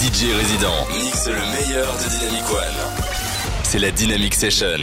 Les 0.00 0.08
DJ 0.08 0.34
résidents 0.34 0.86
mixent 0.96 1.28
le 1.28 1.34
meilleur 1.34 1.92
de 1.92 2.08
Dynamic 2.08 2.50
One. 2.50 3.02
C'est 3.62 3.78
la 3.78 3.90
Dynamic 3.90 4.34
Session. 4.34 4.78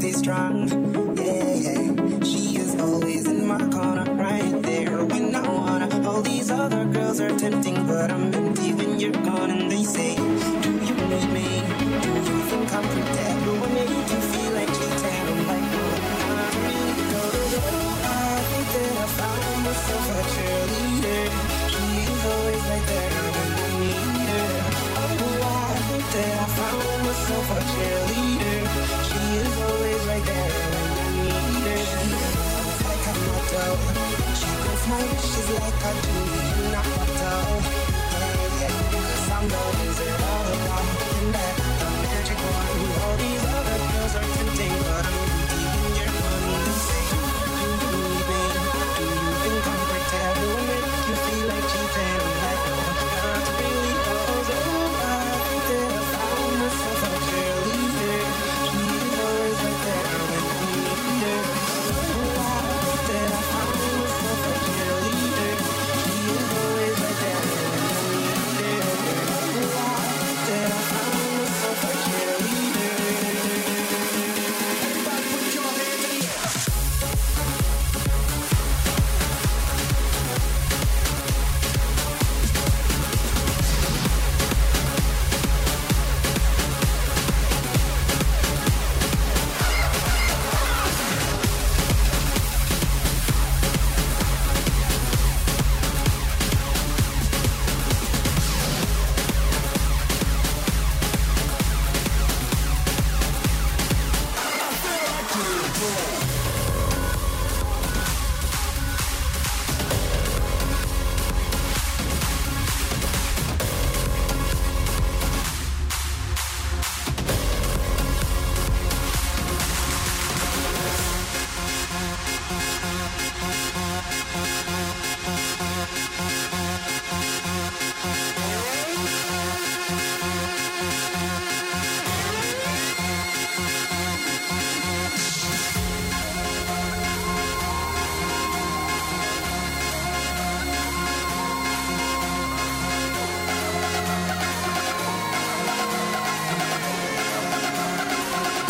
stay 0.00 0.12
strong. 0.12 0.66
Yeah, 1.18 1.54
yeah. 1.54 2.24
She 2.24 2.56
is 2.56 2.74
always 2.80 3.26
in 3.26 3.46
my 3.46 3.58
corner, 3.68 4.06
right 4.14 4.62
there 4.62 5.04
when 5.04 5.34
I 5.34 5.46
wanna. 5.46 6.08
All 6.08 6.22
these 6.22 6.50
other 6.50 6.84
girls 6.86 7.20
are 7.20 7.36
tempting, 7.38 7.86
but 7.86 8.10
I'm 8.10 8.32
empty 8.32 8.72
when 8.72 8.98
you're 8.98 9.12
gone. 9.12 9.69
like 35.54 35.84
I 35.84 35.92
do 36.00 36.14
when 36.60 36.74
I 36.74 36.82
don't 36.82 37.10
hurt 37.18 38.40
Cause 38.92 39.30
I'm 39.30 39.48
noticing 39.48 40.20
all 40.30 40.46
about 40.54 40.86
And 41.18 41.34
that 41.34 41.54
the 41.80 41.88
magic 42.02 42.38
one 42.38 42.80
All 43.02 43.16
these 43.16 43.44
other 43.58 43.78
girls 43.90 44.14
are 44.16 44.28
tempting 44.36 44.76
but 44.84 45.09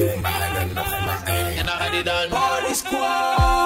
And 0.00 1.68
I 1.68 1.76
had 1.82 1.94
it 1.94 2.30
Party 2.30 2.74
Squad. 2.74 3.57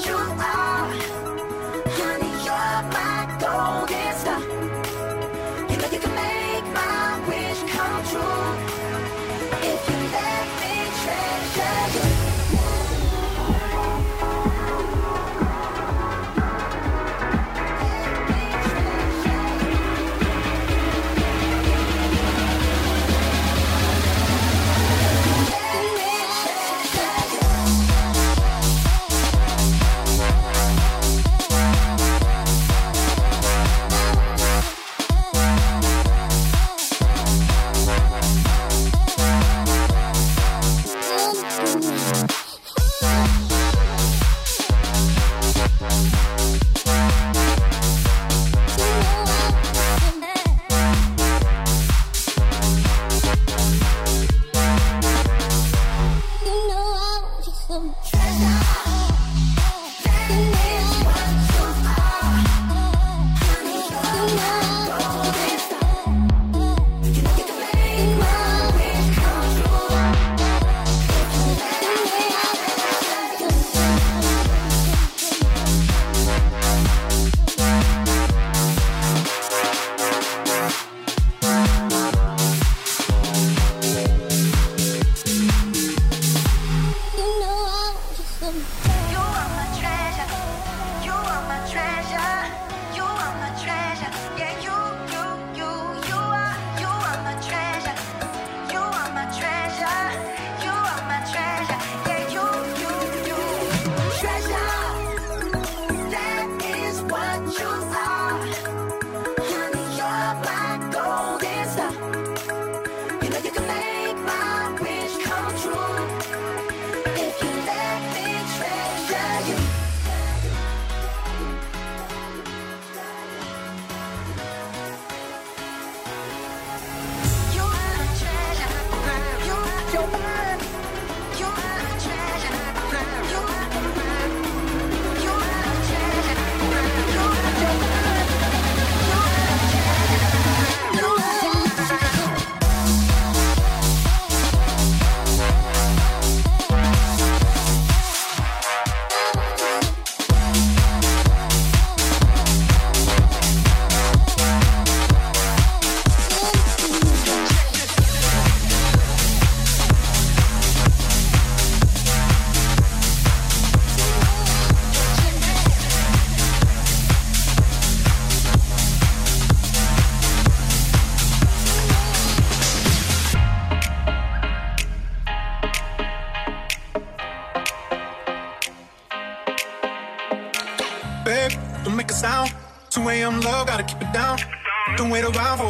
you 0.00 0.14
are. 0.14 0.51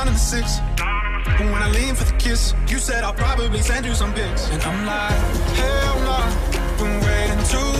nine 0.00 0.08
and 0.08 0.18
six. 0.18 0.60
When 1.38 1.62
I 1.62 1.70
lean 1.70 1.94
for 1.94 2.04
the 2.04 2.16
kiss, 2.16 2.54
you 2.68 2.78
said 2.78 3.04
I'll 3.04 3.12
probably 3.12 3.60
send 3.60 3.84
you 3.84 3.94
some 3.94 4.14
pics. 4.14 4.48
And 4.48 4.62
I'm 4.62 4.86
like, 4.86 5.12
hell 5.60 5.96
no, 6.00 6.04
nah, 6.04 6.78
been 6.78 7.00
waiting 7.04 7.44
too 7.52 7.79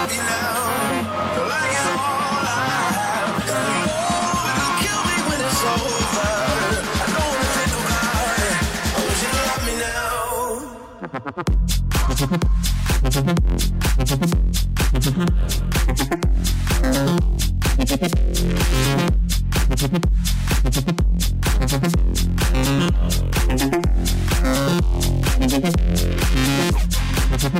Thank 25.51 25.75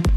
you. 0.06 0.12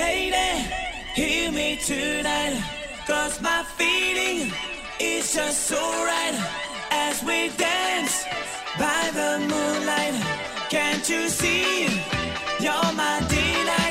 lady, 0.00 0.50
hear 1.14 1.52
me 1.52 1.76
tonight. 1.76 2.56
Cause 3.06 3.40
my 3.40 3.62
feeling 3.78 4.52
is 4.98 5.34
just 5.34 5.60
so 5.70 5.80
right 6.10 6.36
as 6.90 7.22
we 7.22 7.48
dance 7.56 8.24
by 8.78 9.02
the 9.18 9.30
moonlight. 9.52 10.16
Can't 10.70 11.06
you 11.08 11.28
see? 11.28 11.84
You're 12.64 12.92
my 13.02 13.16
delight. 13.28 13.89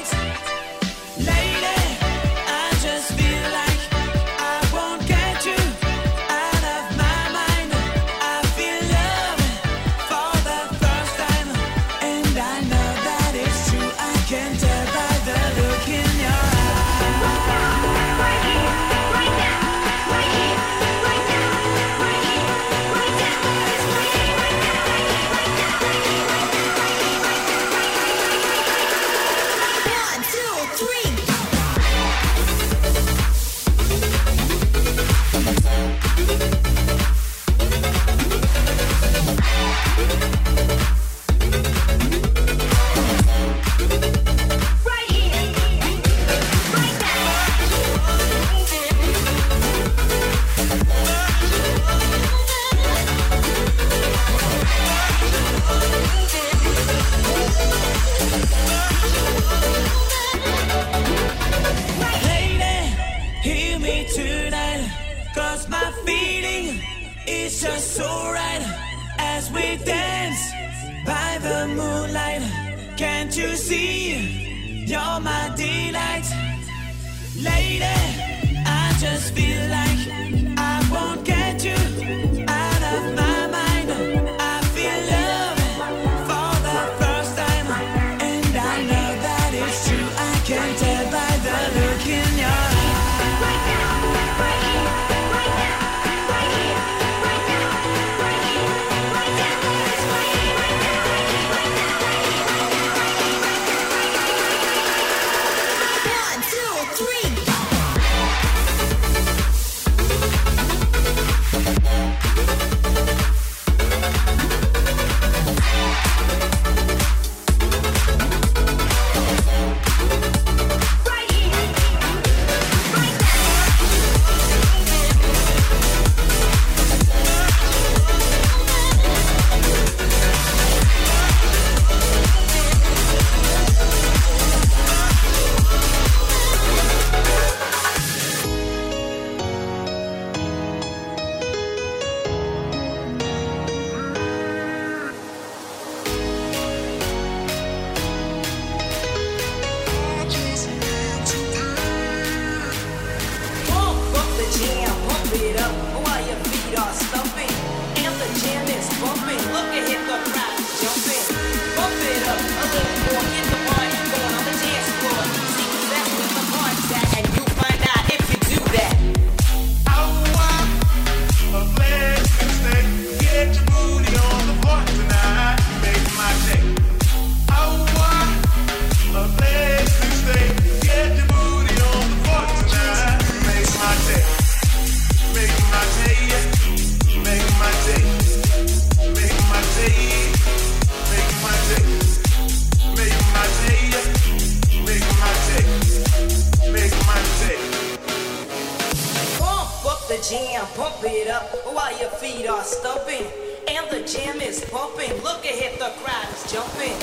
bumping 203.19 203.31
and 203.67 203.89
the 203.91 204.07
jam 204.07 204.41
is 204.41 204.63
pumping. 204.65 205.11
Look 205.23 205.45
ahead, 205.45 205.79
the 205.79 205.91
crowd 206.01 206.27
is 206.33 206.51
jumping. 206.51 206.97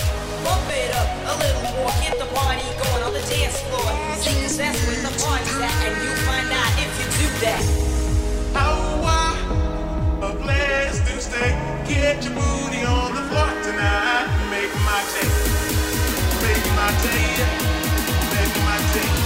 Bump 0.45 0.67
it 0.71 0.95
up 0.95 1.09
a 1.27 1.39
little 1.39 1.63
more, 1.77 1.91
get 2.03 2.19
the 2.19 2.27
party 2.35 2.63
going 2.83 3.03
on 3.05 3.13
the 3.13 3.25
dance 3.31 3.61
floor. 3.63 3.91
Because 4.19 4.57
that's 4.57 4.87
where 4.87 5.03
the 5.03 5.15
party, 5.23 5.53
at, 5.63 5.75
and 5.87 5.97
you 6.03 6.13
find 6.27 6.51
out 6.51 6.73
if 6.79 6.91
you 6.99 7.07
do 7.21 7.29
that. 7.45 7.63
How 8.55 8.75
I 9.05 9.27
a 10.23 10.35
place 10.35 10.99
to 11.01 11.21
stay. 11.21 11.53
Get 11.87 12.25
your 12.25 12.35
booty 12.35 12.85
on 12.85 13.15
the 13.15 13.23
floor 13.29 13.51
tonight. 13.63 14.27
Make 14.51 14.73
my 14.89 15.01
day. 15.15 15.31
Make 16.43 16.67
my 16.75 16.91
day. 17.05 17.45
Make 18.33 18.55
my 18.65 18.79
day. 18.95 19.26